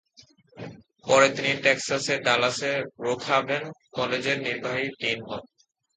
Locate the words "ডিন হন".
4.99-5.43